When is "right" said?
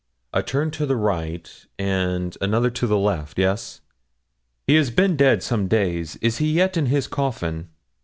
0.95-1.67